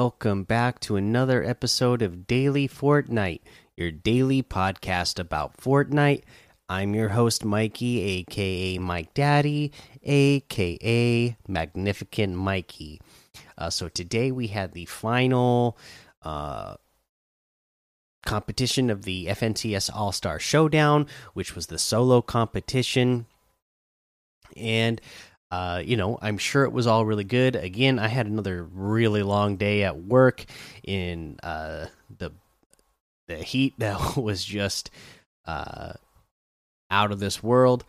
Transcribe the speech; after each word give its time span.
Welcome 0.00 0.44
back 0.44 0.78
to 0.82 0.94
another 0.94 1.42
episode 1.42 2.02
of 2.02 2.28
Daily 2.28 2.68
Fortnite, 2.68 3.40
your 3.76 3.90
daily 3.90 4.44
podcast 4.44 5.18
about 5.18 5.56
Fortnite. 5.56 6.22
I'm 6.68 6.94
your 6.94 7.08
host, 7.08 7.44
Mikey, 7.44 8.00
aka 8.00 8.78
Mike 8.78 9.12
Daddy, 9.12 9.72
aka 10.04 11.36
Magnificent 11.48 12.36
Mikey. 12.36 13.00
Uh, 13.58 13.70
so 13.70 13.88
today 13.88 14.30
we 14.30 14.46
had 14.46 14.70
the 14.70 14.84
final 14.84 15.76
uh, 16.22 16.76
competition 18.24 18.90
of 18.90 19.02
the 19.02 19.26
FNCS 19.26 19.90
All 19.92 20.12
Star 20.12 20.38
Showdown, 20.38 21.08
which 21.34 21.56
was 21.56 21.66
the 21.66 21.78
solo 21.78 22.22
competition. 22.22 23.26
And 24.56 25.00
uh, 25.50 25.82
you 25.84 25.96
know, 25.96 26.18
I'm 26.20 26.38
sure 26.38 26.64
it 26.64 26.72
was 26.72 26.86
all 26.86 27.06
really 27.06 27.24
good. 27.24 27.56
Again, 27.56 27.98
I 27.98 28.08
had 28.08 28.26
another 28.26 28.62
really 28.64 29.22
long 29.22 29.56
day 29.56 29.82
at 29.82 29.96
work 29.96 30.44
in 30.84 31.38
uh, 31.42 31.86
the 32.16 32.32
the 33.28 33.36
heat 33.36 33.74
that 33.78 34.16
was 34.16 34.44
just 34.44 34.90
uh, 35.46 35.94
out 36.90 37.12
of 37.12 37.20
this 37.20 37.42
world. 37.42 37.84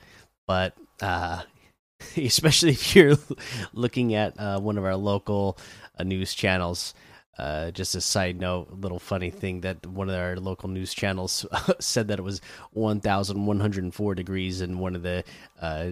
But 0.47 0.73
uh, 1.01 1.43
especially 2.17 2.71
if 2.71 2.95
you're 2.95 3.17
looking 3.73 4.15
at 4.15 4.39
uh, 4.39 4.59
one 4.59 4.77
of 4.77 4.85
our 4.85 4.95
local 4.95 5.57
news 6.03 6.33
channels. 6.33 6.93
Uh, 7.37 7.71
just 7.71 7.95
a 7.95 8.01
side 8.01 8.37
note, 8.37 8.69
little 8.81 8.99
funny 8.99 9.29
thing 9.29 9.61
that 9.61 9.85
one 9.85 10.09
of 10.09 10.15
our 10.15 10.35
local 10.35 10.67
news 10.67 10.93
channels 10.93 11.45
said 11.79 12.09
that 12.09 12.19
it 12.19 12.21
was 12.21 12.41
1,104 12.73 14.13
degrees 14.13 14.59
in 14.59 14.77
one 14.77 14.93
of 14.93 15.03
the 15.03 15.23
uh, 15.61 15.91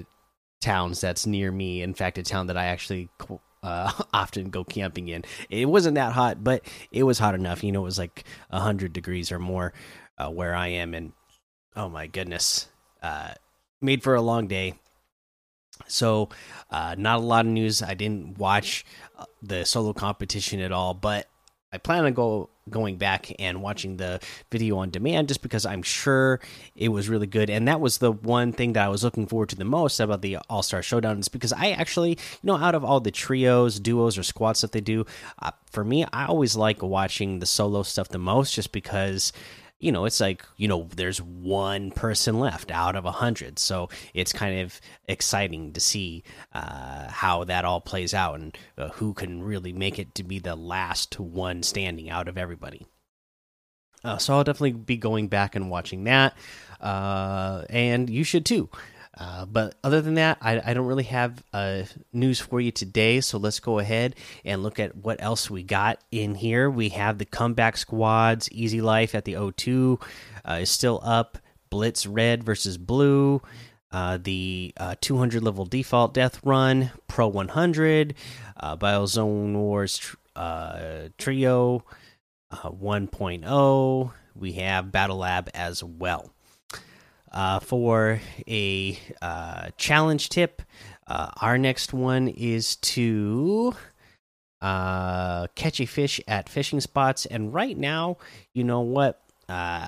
towns 0.61 1.02
that's 1.02 1.25
near 1.25 1.52
me. 1.52 1.81
In 1.81 1.94
fact, 1.94 2.17
a 2.17 2.23
town 2.23 2.47
that 2.47 2.58
I 2.58 2.66
actually 2.66 3.09
uh, 3.63 3.91
often 4.13 4.50
go 4.50 4.63
camping 4.63 5.09
in. 5.09 5.23
It 5.50 5.66
wasn't 5.66 5.95
that 5.95 6.13
hot, 6.13 6.44
but 6.44 6.63
it 6.91 7.03
was 7.03 7.19
hot 7.19 7.36
enough. 7.36 7.63
You 7.63 7.72
know, 7.72 7.81
it 7.81 7.86
was 7.86 8.00
like 8.00 8.23
100 8.50 8.94
degrees 8.94 9.31
or 9.31 9.39
more 9.39 9.73
uh, 10.17 10.30
where 10.30 10.55
I 10.55 10.67
am. 10.67 10.94
And 10.94 11.13
oh 11.75 11.89
my 11.89 12.08
goodness, 12.08 12.69
uh, 13.02 13.33
made 13.81 14.03
for 14.03 14.16
a 14.16 14.22
long 14.22 14.47
day. 14.47 14.75
So, 15.88 16.30
uh, 16.72 16.95
not 16.97 17.19
a 17.19 17.22
lot 17.22 17.45
of 17.45 17.52
news. 17.52 17.83
I 17.83 17.94
didn't 17.94 18.39
watch 18.39 18.83
uh, 19.17 19.25
the 19.44 19.63
solo 19.63 19.94
competition 19.94 20.59
at 20.59 20.72
all, 20.72 20.95
but 20.95 21.28
I 21.72 21.78
plan 21.78 22.06
on 22.06 22.14
go 22.14 22.50
going 22.70 22.98
back 22.98 23.32
and 23.40 23.62
watching 23.62 23.98
the 23.98 24.20
video 24.52 24.78
on 24.78 24.90
demand 24.90 25.28
just 25.28 25.42
because 25.42 25.66
I'm 25.66 25.84
sure 25.84 26.40
it 26.76 26.90
was 26.90 27.09
really 27.09 27.28
good. 27.28 27.50
And 27.50 27.68
that 27.68 27.80
was 27.80 27.98
the 27.98 28.12
one 28.12 28.52
thing 28.52 28.74
that 28.74 28.86
I 28.86 28.90
was 28.90 29.04
looking 29.04 29.28
forward 29.28 29.50
to 29.50 29.56
the 29.56 29.66
most 29.66 30.00
about 30.00 30.22
the 30.22 30.38
All 30.50 30.64
Star 30.64 30.82
Showdown 30.82 31.20
is 31.20 31.28
because 31.28 31.54
I 31.54 31.72
actually, 31.72 32.12
you 32.12 32.18
know, 32.44 32.58
out 32.58 32.76
of 32.76 32.84
all 32.86 33.00
the 33.00 33.12
trios, 33.12 33.80
duos, 33.80 34.18
or 34.18 34.24
squads 34.24 34.62
that 34.62 34.72
they 34.72 34.82
do, 34.82 35.06
uh, 35.42 35.52
for 35.72 35.84
me, 35.84 36.06
I 36.14 36.26
always 36.26 36.56
like 36.56 36.82
watching 36.82 37.40
the 37.40 37.46
solo 37.46 37.84
stuff 37.84 38.09
the 38.09 38.18
most 38.18 38.54
just 38.54 38.72
because 38.72 39.34
you 39.80 39.92
know, 39.92 40.06
it's 40.06 40.20
like, 40.20 40.44
you 40.58 40.67
know, 40.67 40.88
there's 40.95 41.22
one 41.22 41.92
person 41.92 42.39
left 42.39 42.72
out 42.72 42.95
of 42.95 43.06
a 43.06 43.11
hundred. 43.11 43.59
So 43.59 43.89
it's 44.14 44.34
kind 44.34 44.61
of 44.61 44.80
exciting 45.08 45.73
to 45.73 45.80
see 45.80 46.23
uh, 46.53 47.09
how 47.09 47.44
that 47.44 47.64
all 47.64 47.81
plays 47.81 48.14
out 48.14 48.39
and 48.39 48.58
uh, 48.78 48.89
who 48.89 49.14
can 49.14 49.44
really 49.44 49.73
make 49.73 50.00
it 50.00 50.16
to 50.16 50.23
be 50.23 50.39
the 50.39 50.56
last 50.56 51.19
one 51.19 51.62
standing 51.62 52.09
out 52.09 52.28
of 52.28 52.38
everybody. 52.38 52.88
Uh, 54.03 54.18
so 54.18 54.34
I'll 54.35 54.44
definitely 54.44 54.72
be 54.72 54.97
going 54.97 55.28
back 55.28 55.56
and 55.56 55.69
watching 55.69 56.06
that. 56.06 56.35
Uh, 56.79 57.63
and 57.69 58.09
you 58.09 58.23
should 58.23 58.46
too. 58.46 58.69
Uh, 59.19 59.45
but 59.45 59.75
other 59.83 60.00
than 60.01 60.13
that, 60.16 60.38
I, 60.41 60.61
I, 60.63 60.73
don't 60.75 60.85
really 60.85 61.05
have 61.05 61.44
uh, 61.51 61.83
news 62.13 62.39
for 62.39 62.61
you 62.61 62.72
today. 62.72 63.19
So 63.22 63.39
let's 63.39 63.59
go 63.59 63.79
ahead 63.79 64.16
and 64.45 64.61
look 64.61 64.79
at 64.79 64.95
what 64.95 65.22
else 65.22 65.50
we 65.50 65.63
got 65.63 66.00
in 66.11 66.35
here. 66.35 66.69
We 66.69 66.89
have 66.89 67.17
the 67.17 67.25
comeback 67.25 67.78
squads. 67.78 68.47
Easy 68.51 68.79
Life 68.79 69.16
at 69.16 69.25
the 69.25 69.33
O2 69.33 70.01
uh, 70.47 70.59
is 70.61 70.69
still 70.69 71.01
up. 71.03 71.39
Blitz 71.72 72.05
Red 72.05 72.44
versus 72.44 72.78
Blue. 72.78 73.41
Uh, 73.91 74.19
the 74.22 74.73
uh, 74.78 74.95
200 75.01 75.41
level 75.41 75.66
default 75.66 76.13
death 76.13 76.39
run. 76.44 76.91
Pro 77.07 77.28
100. 77.28 78.13
Biozone 78.61 79.53
Wars 79.53 80.16
Trio 81.17 81.84
1.0. 82.53 84.11
We 84.35 84.51
have 84.53 84.91
Battle 84.91 85.17
Lab 85.17 85.49
as 85.55 85.84
well 85.84 86.31
uh, 87.32 87.60
for 87.60 88.22
a 88.48 88.98
uh, 89.22 89.70
challenge 89.78 90.30
tip. 90.30 90.62
Uh, 91.08 91.32
our 91.42 91.58
next 91.58 91.94
one 91.94 92.28
is 92.28 92.76
to 92.78 93.74
uh, 94.62 95.48
catch 95.56 95.80
a 95.80 95.86
fish 95.86 96.20
at 96.28 96.50
fishing 96.50 96.82
spots. 96.82 97.26
And 97.26 97.54
right 97.54 97.78
now, 97.78 98.18
you 98.54 98.64
know 98.64 98.82
what? 98.82 99.22
Uh, 99.48 99.88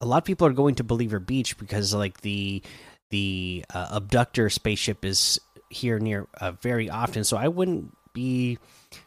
a 0.00 0.06
lot 0.06 0.18
of 0.18 0.24
people 0.24 0.46
are 0.46 0.52
going 0.52 0.76
to 0.76 0.84
Believer 0.84 1.18
Beach 1.18 1.58
because, 1.58 1.94
like 1.94 2.20
the 2.20 2.62
the 3.10 3.64
uh, 3.72 3.88
abductor 3.92 4.50
spaceship 4.50 5.04
is 5.04 5.40
here 5.70 5.98
near 5.98 6.26
very 6.60 6.88
often. 6.88 7.24
So 7.24 7.36
I 7.36 7.48
wouldn't 7.48 7.92
be 8.18 8.58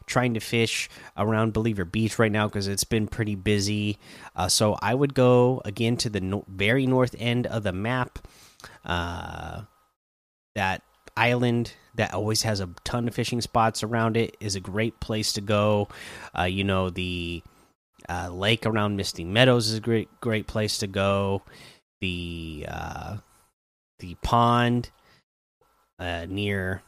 trying 0.06 0.32
to 0.34 0.40
fish 0.40 0.88
around 1.16 1.52
Believer 1.52 1.84
Beach 1.84 2.18
right 2.18 2.32
now 2.32 2.46
because 2.46 2.66
it's 2.66 2.84
been 2.84 3.06
pretty 3.06 3.34
busy. 3.34 3.98
Uh, 4.34 4.48
so 4.48 4.76
I 4.80 4.94
would 4.94 5.12
go 5.14 5.60
again 5.66 5.96
to 5.98 6.10
the 6.10 6.20
no 6.20 6.44
very 6.48 6.86
north 6.86 7.14
end 7.18 7.46
of 7.46 7.62
the 7.62 7.72
map. 7.72 8.26
Uh, 8.84 9.62
that 10.54 10.82
island 11.16 11.74
that 11.94 12.14
always 12.14 12.42
has 12.42 12.60
a 12.60 12.70
ton 12.84 13.06
of 13.06 13.14
fishing 13.14 13.42
spots 13.42 13.82
around 13.82 14.16
it 14.16 14.34
is 14.40 14.56
a 14.56 14.60
great 14.60 14.98
place 15.00 15.34
to 15.34 15.40
go. 15.40 15.88
Uh, 16.38 16.44
you 16.44 16.64
know 16.64 16.88
the 16.88 17.42
uh, 18.08 18.30
lake 18.30 18.64
around 18.64 18.96
Misty 18.96 19.24
Meadows 19.24 19.68
is 19.68 19.76
a 19.76 19.80
great 19.80 20.08
great 20.20 20.46
place 20.46 20.78
to 20.78 20.86
go. 20.86 21.42
The 22.00 22.66
uh, 22.68 23.16
the 23.98 24.16
pond 24.22 24.90
uh, 25.98 26.26
near 26.28 26.82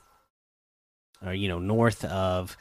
or 1.25 1.35
you 1.35 1.49
know 1.49 1.59
north 1.59 2.05
of 2.05 2.57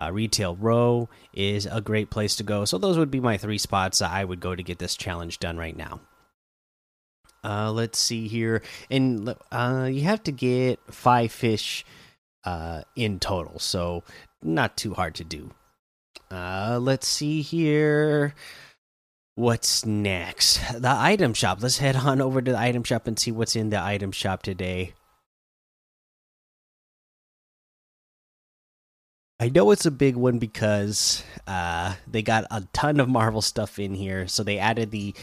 uh, 0.00 0.12
Retail 0.12 0.56
Row 0.56 1.08
is 1.32 1.66
a 1.66 1.80
great 1.80 2.10
place 2.10 2.36
to 2.36 2.42
go. 2.42 2.64
So 2.64 2.78
those 2.78 2.98
would 2.98 3.10
be 3.10 3.20
my 3.20 3.36
three 3.36 3.58
spots 3.58 3.98
that 3.98 4.10
I 4.10 4.24
would 4.24 4.40
go 4.40 4.54
to 4.54 4.62
get 4.62 4.78
this 4.78 4.96
challenge 4.96 5.38
done 5.38 5.56
right 5.56 5.76
now. 5.76 6.00
Uh, 7.44 7.70
let's 7.70 7.98
see 7.98 8.26
here, 8.26 8.62
and 8.90 9.34
uh, 9.52 9.88
you 9.90 10.02
have 10.02 10.22
to 10.24 10.32
get 10.32 10.80
five 10.90 11.30
fish 11.30 11.84
uh, 12.44 12.82
in 12.96 13.20
total, 13.20 13.58
so 13.58 14.02
not 14.42 14.76
too 14.76 14.94
hard 14.94 15.14
to 15.16 15.24
do. 15.24 15.50
Uh, 16.30 16.78
let's 16.80 17.06
see 17.06 17.42
here. 17.42 18.34
What's 19.36 19.86
next? 19.86 20.60
The 20.72 20.90
item 20.90 21.32
shop. 21.32 21.62
Let's 21.62 21.78
head 21.78 21.94
on 21.94 22.20
over 22.20 22.42
to 22.42 22.50
the 22.50 22.58
item 22.58 22.82
shop 22.82 23.06
and 23.06 23.16
see 23.16 23.30
what's 23.30 23.54
in 23.54 23.70
the 23.70 23.80
item 23.80 24.10
shop 24.10 24.42
today. 24.42 24.94
I 29.40 29.50
know 29.50 29.70
it's 29.70 29.86
a 29.86 29.92
big 29.92 30.16
one 30.16 30.38
because 30.38 31.22
uh, 31.46 31.94
they 32.08 32.22
got 32.22 32.44
a 32.50 32.66
ton 32.72 32.98
of 32.98 33.08
Marvel 33.08 33.40
stuff 33.40 33.78
in 33.78 33.94
here. 33.94 34.26
So 34.26 34.42
they 34.42 34.58
added 34.58 34.90
the 34.90 35.14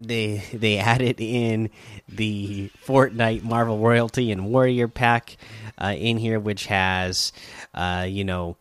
they 0.00 0.42
they 0.52 0.78
added 0.78 1.20
in 1.20 1.70
the 2.08 2.70
Fortnite 2.86 3.42
Marvel 3.42 3.78
Royalty 3.78 4.32
and 4.32 4.46
Warrior 4.46 4.88
pack 4.88 5.36
uh, 5.76 5.94
in 5.96 6.16
here, 6.16 6.40
which 6.40 6.66
has 6.66 7.32
uh, 7.74 8.06
you 8.08 8.24
know. 8.24 8.56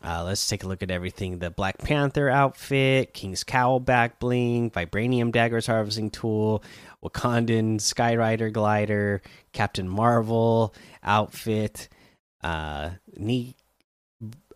Uh, 0.00 0.22
let's 0.22 0.46
take 0.46 0.62
a 0.62 0.68
look 0.68 0.80
at 0.84 0.92
everything: 0.92 1.40
the 1.40 1.50
Black 1.50 1.78
Panther 1.78 2.28
outfit, 2.28 3.12
King's 3.14 3.42
Cowl 3.42 3.80
back 3.80 4.20
bling, 4.20 4.70
Vibranium 4.70 5.32
daggers 5.32 5.66
harvesting 5.66 6.10
tool, 6.10 6.62
Wakandan 7.02 7.80
Skyrider 7.80 8.52
glider, 8.52 9.22
Captain 9.52 9.88
Marvel 9.88 10.72
outfit, 11.02 11.88
uh, 12.42 12.90
knee 13.16 13.54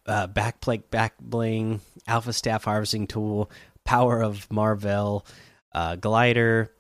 uh, 0.06 0.26
backplate 0.29 0.90
back 0.90 1.14
bling, 1.20 1.81
alpha 2.06 2.32
staff 2.32 2.64
harvesting 2.64 3.06
tool, 3.06 3.50
power 3.84 4.23
of 4.23 4.50
Marvel, 4.50 5.26
uh, 5.75 5.96
glider, 5.96 6.73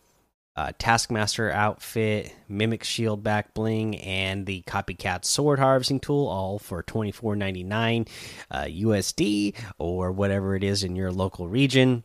uh, 0.54 0.72
taskmaster 0.78 1.50
outfit, 1.50 2.34
mimic 2.48 2.84
shield 2.84 3.22
back 3.22 3.54
bling, 3.54 3.96
and 3.98 4.44
the 4.44 4.62
copycat 4.62 5.24
sword 5.24 5.58
harvesting 5.58 6.00
tool, 6.00 6.26
all 6.26 6.58
for 6.58 6.82
twenty 6.82 7.10
four 7.12 7.34
ninety 7.36 7.64
nine 7.64 8.06
uh, 8.50 8.64
USD 8.64 9.54
or 9.78 10.12
whatever 10.12 10.54
it 10.54 10.62
is 10.62 10.84
in 10.84 10.94
your 10.96 11.10
local 11.10 11.48
region. 11.48 12.04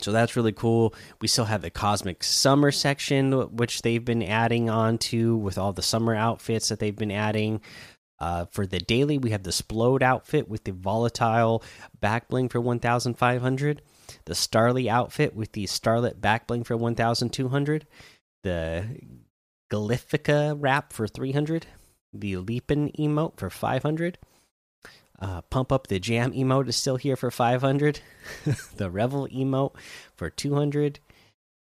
So 0.00 0.12
that's 0.12 0.36
really 0.36 0.52
cool. 0.52 0.94
We 1.20 1.28
still 1.28 1.46
have 1.46 1.62
the 1.62 1.70
Cosmic 1.70 2.22
Summer 2.22 2.70
section, 2.70 3.32
which 3.56 3.82
they've 3.82 4.04
been 4.04 4.22
adding 4.22 4.68
on 4.68 4.98
to 4.98 5.36
with 5.36 5.58
all 5.58 5.72
the 5.72 5.82
summer 5.82 6.14
outfits 6.14 6.68
that 6.68 6.78
they've 6.78 6.94
been 6.94 7.10
adding. 7.10 7.60
Uh, 8.18 8.46
for 8.46 8.66
the 8.66 8.78
daily, 8.78 9.18
we 9.18 9.30
have 9.30 9.42
the 9.42 9.50
Splode 9.50 10.02
outfit 10.02 10.48
with 10.48 10.64
the 10.64 10.72
volatile 10.72 11.62
back 12.00 12.28
bling 12.28 12.48
for 12.48 12.60
1,500. 12.60 13.82
The 14.24 14.34
Starly 14.34 14.88
outfit 14.88 15.34
with 15.34 15.52
the 15.52 15.66
Starlit 15.66 16.20
back 16.20 16.46
bling 16.46 16.64
for 16.64 16.76
1,200. 16.76 17.86
The 18.42 19.00
Glyphica 19.70 20.56
wrap 20.58 20.92
for 20.92 21.06
300. 21.06 21.66
The 22.12 22.36
Leapin 22.36 22.92
emote 22.98 23.38
for 23.38 23.50
500 23.50 24.18
Uh, 25.18 25.40
pump 25.42 25.72
up 25.72 25.86
the 25.86 25.98
jam 25.98 26.32
emote 26.32 26.68
is 26.68 26.76
still 26.76 26.96
here 26.96 27.16
for 27.16 27.30
500. 27.30 28.00
the 28.76 28.90
revel 28.90 29.26
emote 29.28 29.74
for 30.14 30.28
200. 30.30 31.00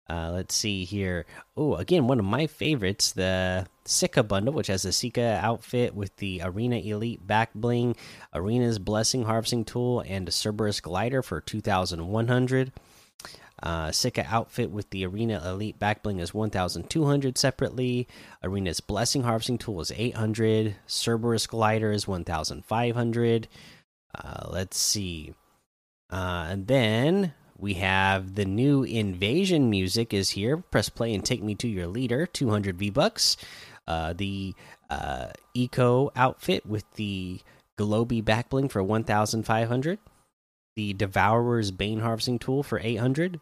Uh, 0.10 0.32
let's 0.34 0.56
see 0.56 0.86
here. 0.86 1.26
Oh, 1.56 1.76
again, 1.76 2.08
one 2.08 2.20
of 2.20 2.26
my 2.26 2.48
favorites, 2.48 3.12
the 3.12 3.68
Sika 3.84 4.24
bundle, 4.24 4.54
which 4.54 4.68
has 4.68 4.84
the 4.84 4.94
Sika 4.94 5.40
outfit 5.42 5.94
with 5.94 6.16
the 6.18 6.42
Arena 6.44 6.78
Elite 6.78 7.26
back 7.26 7.54
bling, 7.54 7.96
Arena's 8.34 8.80
Blessing 8.80 9.24
harvesting 9.24 9.66
tool, 9.66 10.02
and 10.08 10.28
a 10.28 10.32
Cerberus 10.32 10.80
glider 10.80 11.22
for 11.22 11.42
2,100. 11.42 12.72
Uh, 13.62 13.92
Sika 13.92 14.26
outfit 14.30 14.70
with 14.70 14.90
the 14.92 15.06
Arena 15.06 15.42
Elite 15.44 15.80
back 15.80 16.04
bling 16.04 16.20
is 16.20 16.34
1,200 16.34 17.38
separately. 17.38 18.08
Arena's 18.44 18.80
Blessing 18.80 19.24
harvesting 19.24 19.58
tool 19.58 19.82
is 19.82 19.92
800. 19.96 20.76
Cerberus 20.86 21.48
glider 21.48 21.92
is 21.92 22.08
1,500. 22.08 23.48
Uh, 24.14 24.48
let's 24.50 24.78
see. 24.78 25.34
Uh, 26.12 26.48
and 26.50 26.68
then 26.68 27.34
we 27.58 27.76
have 27.76 28.36
the 28.36 28.46
new 28.46 28.84
invasion 28.84 29.70
music 29.70 30.14
is 30.14 30.32
here. 30.32 30.58
Press 30.58 30.90
play 30.90 31.14
and 31.14 31.26
take 31.26 31.42
me 31.42 31.56
to 31.56 31.68
your 31.68 31.88
leader. 31.88 32.26
200 32.28 32.78
V 32.78 32.90
bucks. 32.92 33.38
Uh, 33.88 34.14
the 34.14 34.54
uh, 34.90 35.28
eco 35.54 36.12
outfit 36.16 36.66
with 36.66 36.86
the 36.94 37.40
Globy 37.78 38.24
backbling 38.24 38.70
for 38.70 38.84
1,500. 38.84 40.00
The 40.78 40.94
Devourer's 40.94 41.72
Bane 41.72 42.00
harvesting 42.00 42.38
tool 42.38 42.62
for 42.62 42.80
800. 42.80 43.40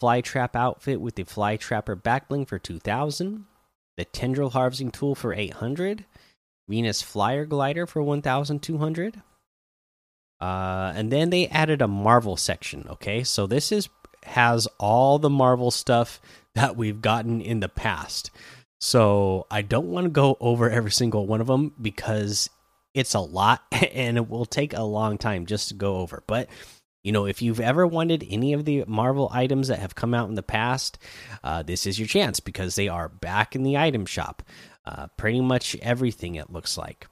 Fly 0.00 0.20
Trap 0.20 0.56
outfit 0.56 1.00
with 1.00 1.14
the 1.14 1.22
Fly 1.22 1.56
Trapper 1.56 1.96
backbling 1.96 2.46
for 2.46 2.58
2,000. 2.58 3.46
The 3.96 4.04
Tendril 4.04 4.50
harvesting 4.50 4.90
tool 4.90 5.14
for 5.14 5.32
800. 5.32 6.04
Venus 6.68 7.02
Flyer 7.02 7.46
glider 7.46 7.86
for 7.86 8.02
1,200. 8.02 9.22
Uh, 10.40 10.92
and 10.94 11.12
then 11.12 11.30
they 11.30 11.46
added 11.46 11.80
a 11.80 11.88
Marvel 11.88 12.36
section. 12.36 12.86
Okay, 12.90 13.22
so 13.22 13.46
this 13.46 13.70
is 13.70 13.88
has 14.24 14.66
all 14.78 15.20
the 15.20 15.30
Marvel 15.30 15.70
stuff 15.70 16.20
that 16.56 16.76
we've 16.76 17.00
gotten 17.00 17.40
in 17.40 17.60
the 17.60 17.68
past. 17.68 18.32
So 18.80 19.46
I 19.52 19.62
don't 19.62 19.86
want 19.86 20.06
to 20.06 20.10
go 20.10 20.36
over 20.40 20.68
every 20.68 20.90
single 20.90 21.28
one 21.28 21.40
of 21.40 21.46
them 21.46 21.74
because 21.80 22.50
it's 22.96 23.14
a 23.14 23.20
lot 23.20 23.62
and 23.92 24.16
it 24.16 24.28
will 24.28 24.46
take 24.46 24.72
a 24.72 24.82
long 24.82 25.18
time 25.18 25.46
just 25.46 25.68
to 25.68 25.74
go 25.74 25.98
over. 25.98 26.24
But 26.26 26.48
you 27.04 27.12
know, 27.12 27.26
if 27.26 27.40
you've 27.40 27.60
ever 27.60 27.86
wanted 27.86 28.26
any 28.28 28.52
of 28.52 28.64
the 28.64 28.82
Marvel 28.88 29.30
items 29.32 29.68
that 29.68 29.78
have 29.78 29.94
come 29.94 30.12
out 30.12 30.28
in 30.28 30.34
the 30.34 30.42
past, 30.42 30.98
uh, 31.44 31.62
this 31.62 31.86
is 31.86 32.00
your 32.00 32.08
chance 32.08 32.40
because 32.40 32.74
they 32.74 32.88
are 32.88 33.08
back 33.08 33.54
in 33.54 33.62
the 33.62 33.76
item 33.76 34.06
shop. 34.06 34.42
Uh, 34.84 35.06
pretty 35.16 35.40
much 35.40 35.76
everything 35.82 36.34
it 36.34 36.50
looks 36.50 36.76
like. 36.76 37.06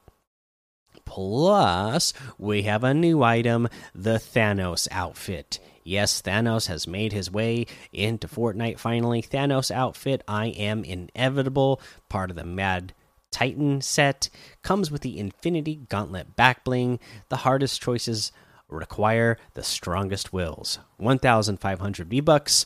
Plus, 1.04 2.12
we 2.38 2.62
have 2.62 2.82
a 2.82 2.94
new 2.94 3.22
item 3.22 3.69
the 3.94 4.14
Thanos 4.14 4.88
outfit. 4.90 5.60
Yes, 5.84 6.22
Thanos 6.22 6.66
has 6.66 6.88
made 6.88 7.12
his 7.12 7.31
way 7.31 7.66
into 7.92 8.26
Fortnite 8.26 8.81
finally. 8.81 9.22
Thanos 9.22 9.70
outfit, 9.70 10.25
I 10.26 10.46
am 10.46 10.82
inevitable, 10.82 11.81
part 12.08 12.31
of 12.31 12.36
the 12.36 12.44
Mad 12.44 12.94
Titan 13.34 13.81
set, 13.81 14.31
comes 14.62 14.92
with 14.92 15.02
the 15.02 15.19
Infinity 15.19 15.81
Gauntlet 15.88 16.36
back 16.36 16.62
bling. 16.62 17.00
The 17.31 17.38
hardest 17.38 17.82
choices 17.82 18.31
require 18.69 19.38
the 19.54 19.64
strongest 19.64 20.32
wills. 20.32 20.78
1,500 20.98 22.08
V 22.08 22.20
bucks. 22.20 22.64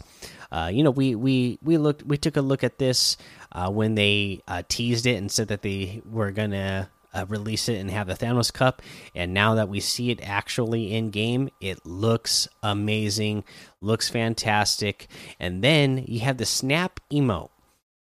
Uh, 0.53 0.70
you 0.70 0.82
know, 0.82 0.91
we 0.91 1.15
we 1.15 1.59
we 1.62 1.79
looked, 1.79 2.03
we 2.03 2.19
took 2.19 2.37
a 2.37 2.43
look 2.43 2.62
at 2.62 2.79
this 2.79 3.17
uh, 3.53 3.70
when 3.70 3.94
they 3.94 4.43
uh, 4.47 4.62
teased 4.69 5.06
it 5.06 5.17
and 5.17 5.32
said 5.32 5.49
that 5.49 5.62
they 5.62 6.03
were 6.05 6.32
gonna 6.32 6.91
uh, 7.15 7.25
release 7.31 7.67
it 7.70 7.79
and 7.79 7.91
have 7.91 8.06
the 8.06 8.15
Thanos 8.15 8.53
Cup. 8.53 8.82
And 9.15 9.32
now 9.32 9.55
that 9.55 9.70
we 9.70 9.81
see 9.81 10.11
it 10.11 10.20
actually 10.23 10.93
in 10.94 11.09
game, 11.09 11.49
it 11.62 11.87
looks 11.87 12.47
amazing, 12.62 13.44
looks 13.81 14.11
fantastic. 14.11 15.09
And 15.41 15.65
then 15.65 16.05
you 16.06 16.20
have 16.20 16.37
the 16.37 16.47
Snap 16.47 17.00
emote. 17.11 17.50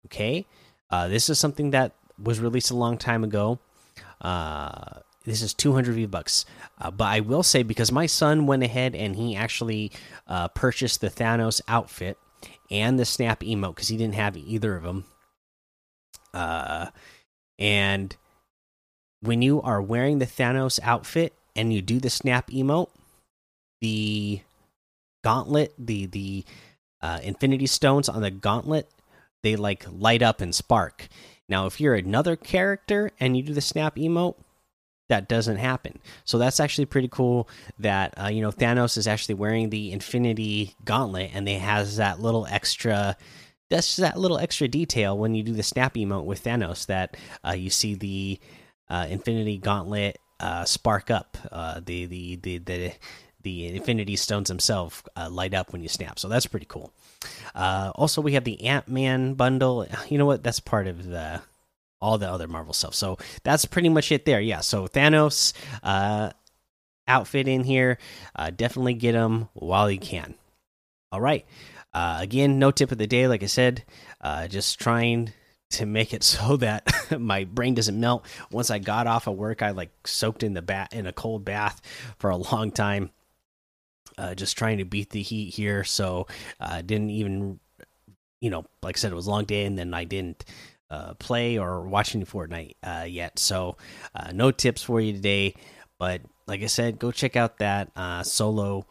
Okay, 0.08 0.46
uh, 0.90 1.08
this 1.08 1.30
is 1.30 1.40
something 1.40 1.72
that 1.72 1.94
was 2.22 2.40
released 2.40 2.72
a 2.72 2.76
long 2.76 2.98
time 2.98 3.24
ago. 3.24 3.60
Uh, 4.22 5.02
this 5.26 5.42
is 5.42 5.54
200 5.54 5.94
V 5.94 6.06
bucks. 6.06 6.46
Uh, 6.80 6.92
but 6.92 7.06
I 7.06 7.20
will 7.20 7.44
say 7.44 7.64
because 7.64 7.92
my 7.92 8.06
son 8.06 8.48
went 8.48 8.64
ahead 8.64 8.96
and 8.96 9.16
he 9.16 9.36
actually 9.36 9.92
uh, 10.28 10.48
purchased 10.50 11.02
the 11.02 11.10
Thanos 11.10 11.62
outfit 11.68 12.18
and 12.72 12.98
the 12.98 13.06
Snap 13.06 13.42
emote 13.42 13.76
because 13.76 13.90
he 13.90 13.98
didn't 13.98 14.16
have 14.16 14.38
either 14.38 14.76
of 14.76 14.84
them. 14.84 15.06
Uh, 16.34 16.88
and 17.60 18.16
when 19.22 19.42
you 19.42 19.62
are 19.62 19.82
wearing 19.82 20.20
the 20.20 20.26
Thanos 20.26 20.80
outfit 20.84 21.34
and 21.56 21.74
you 21.74 21.82
do 21.82 22.00
the 22.00 22.10
snap 22.10 22.50
emote, 22.52 22.90
the 23.82 24.42
gauntlet, 25.24 25.74
the 25.78 26.06
the 26.06 26.46
uh, 27.02 27.20
Infinity 27.24 27.68
Stones 27.68 28.10
on 28.10 28.22
the 28.22 28.32
gauntlet, 28.32 28.90
they 29.44 29.56
like 29.56 29.86
light 29.92 30.22
up 30.22 30.42
and 30.42 30.54
spark. 30.54 31.08
Now, 31.50 31.66
if 31.66 31.80
you're 31.80 31.96
another 31.96 32.36
character 32.36 33.12
and 33.20 33.38
you 33.38 33.44
do 33.44 33.54
the 33.54 33.62
snap 33.62 33.96
emote, 33.96 34.36
that 35.10 35.30
doesn't 35.30 35.58
happen. 35.58 36.00
So 36.26 36.38
that's 36.38 36.60
actually 36.60 36.86
pretty 36.86 37.08
cool. 37.08 37.48
That 37.80 38.14
uh, 38.22 38.28
you 38.28 38.42
know 38.42 38.52
Thanos 38.52 38.98
is 38.98 39.08
actually 39.08 39.36
wearing 39.36 39.70
the 39.70 39.92
Infinity 39.92 40.76
Gauntlet, 40.84 41.32
and 41.34 41.48
they 41.48 41.56
has 41.56 41.98
that 41.98 42.20
little 42.20 42.46
extra. 42.48 43.16
That's 43.70 43.98
that 43.98 44.18
little 44.18 44.38
extra 44.38 44.68
detail 44.68 45.18
when 45.18 45.36
you 45.36 45.44
do 45.44 45.54
the 45.54 45.64
snap 45.64 45.96
emote 45.96 46.26
with 46.26 46.44
Thanos 46.44 46.86
that 46.88 47.18
uh, 47.46 47.52
you 47.52 47.70
see 47.70 47.96
the 47.96 48.40
uh, 48.90 49.08
Infinity 49.10 49.58
Gauntlet 49.58 50.20
uh, 50.40 50.66
spark 50.66 51.10
up. 51.12 51.38
Uh, 51.52 51.80
the, 51.86 52.06
the 52.06 52.36
the 52.38 52.58
the 52.60 52.92
the 53.44 53.68
Infinity 53.68 54.18
Stones 54.18 54.50
themselves 54.50 55.04
uh, 55.16 55.30
light 55.30 55.54
up 55.54 55.72
when 55.72 55.82
you 55.82 55.90
snap. 55.90 56.20
So 56.20 56.28
that's 56.28 56.48
pretty 56.48 56.66
cool. 56.68 56.92
Uh, 57.56 57.92
also, 57.96 58.22
we 58.22 58.34
have 58.34 58.44
the 58.44 58.66
Ant 58.66 58.88
Man 58.88 59.34
bundle. 59.34 59.88
You 60.10 60.18
know 60.18 60.26
what? 60.26 60.44
That's 60.44 60.60
part 60.60 60.88
of 60.88 61.06
the 61.06 61.42
all 62.00 62.18
the 62.18 62.30
other 62.30 62.48
Marvel 62.48 62.74
stuff. 62.74 62.94
So 62.94 63.18
that's 63.44 63.66
pretty 63.66 63.90
much 63.90 64.12
it 64.12 64.26
there. 64.26 64.40
Yeah. 64.40 64.60
So 64.62 64.88
Thanos 64.88 65.54
uh, 65.84 66.32
outfit 67.08 67.48
in 67.48 67.64
here. 67.64 67.98
Uh, 68.36 68.52
definitely 68.52 68.94
get 68.94 69.14
them 69.14 69.50
while 69.54 69.90
you 69.90 70.00
can. 70.00 70.36
All 71.12 71.22
right. 71.22 71.46
Uh, 71.94 72.18
again, 72.20 72.60
no 72.60 72.72
tip 72.72 72.92
of 72.92 72.98
the 72.98 73.08
day. 73.08 73.28
Like 73.28 73.44
I 73.44 73.48
said, 73.48 73.84
uh, 74.22 74.48
just 74.48 74.80
trying 74.80 75.34
to 75.72 75.86
make 75.86 76.14
it 76.14 76.24
so 76.24 76.58
that 76.58 76.88
my 77.20 77.46
brain 77.46 77.74
doesn't 77.74 78.00
melt. 78.00 78.26
Once 78.52 78.70
I 78.70 78.80
got 78.80 79.08
off 79.08 79.28
of 79.28 79.36
work, 79.36 79.62
I 79.62 79.72
like 79.72 79.92
soaked 80.06 80.44
in 80.44 80.54
the 80.54 80.62
bat 80.62 80.94
in 80.94 81.08
a 81.08 81.14
cold 81.14 81.46
bath 81.46 81.82
for 82.20 82.30
a 82.30 82.38
long 82.38 82.72
time, 82.72 83.12
uh, 84.18 84.36
just 84.36 84.58
trying 84.58 84.78
to 84.78 84.86
beat 84.86 85.12
the 85.12 85.22
heat 85.22 85.54
here. 85.54 85.84
So 85.84 86.28
I 86.60 86.80
uh, 86.80 86.82
didn't 86.82 87.12
even, 87.12 87.60
you 88.42 88.50
know, 88.50 88.66
like 88.82 88.98
I 88.98 89.00
said, 89.00 89.12
it 89.12 89.16
was 89.16 89.28
a 89.28 89.32
long 89.32 89.46
day, 89.46 89.66
and 89.66 89.78
then 89.78 89.94
I 89.94 90.04
didn't 90.04 90.46
uh, 90.90 91.14
play 91.16 91.58
or 91.58 91.88
watch 91.88 92.16
any 92.16 92.26
Fortnite 92.26 92.76
uh, 92.84 93.06
yet. 93.08 93.40
So 93.40 93.78
uh, 94.16 94.32
no 94.34 94.52
tips 94.52 94.84
for 94.84 95.02
you 95.02 95.14
today, 95.14 95.56
but 96.00 96.22
like 96.48 96.64
I 96.64 96.68
said, 96.68 97.00
go 97.00 97.12
check 97.12 97.36
out 97.36 97.58
that 97.58 97.92
solo. 98.26 98.86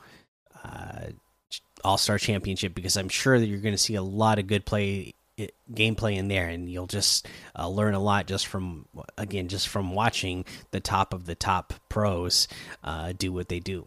All 1.85 1.99
Star 1.99 2.19
Championship 2.19 2.75
because 2.75 2.97
I'm 2.97 3.09
sure 3.09 3.39
that 3.39 3.47
you're 3.47 3.61
going 3.61 3.75
to 3.75 3.79
see 3.79 3.95
a 3.95 4.03
lot 4.03 4.41
of 4.41 4.49
good 4.49 4.65
play 4.65 5.15
it, 5.37 5.55
gameplay 5.73 6.17
in 6.17 6.29
there, 6.29 6.49
and 6.49 6.71
you'll 6.71 6.87
just 6.87 7.29
uh, 7.59 7.69
learn 7.69 7.95
a 7.95 8.01
lot 8.01 8.27
just 8.27 8.47
from 8.47 8.87
again 9.19 9.49
just 9.49 9.69
from 9.69 9.95
watching 9.95 10.45
the 10.71 10.81
top 10.81 11.13
of 11.13 11.27
the 11.27 11.35
top 11.35 11.75
pros 11.89 12.49
uh, 12.83 13.13
do 13.17 13.33
what 13.33 13.49
they 13.49 13.61
do. 13.61 13.87